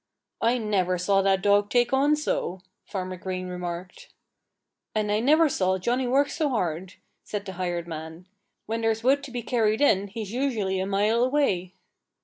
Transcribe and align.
"I 0.41 0.57
never 0.57 0.97
saw 0.97 1.21
that 1.21 1.43
dog 1.43 1.69
take 1.69 1.93
on 1.93 2.15
so," 2.15 2.61
Farmer 2.85 3.17
Green 3.17 3.47
remarked. 3.47 4.09
"And 4.95 5.11
I 5.11 5.19
never 5.19 5.47
saw 5.47 5.77
Johnnie 5.77 6.07
work 6.07 6.31
so 6.31 6.49
hard," 6.49 6.95
said 7.23 7.45
the 7.45 7.53
hired 7.53 7.87
man. 7.87 8.27
"When 8.65 8.81
there's 8.81 9.03
wood 9.03 9.23
to 9.25 9.29
be 9.29 9.43
carried 9.43 9.79
in 9.79 10.07
he's 10.07 10.31
usually 10.33 10.79
a 10.79 10.87
mile 10.87 11.23
away." 11.23 11.73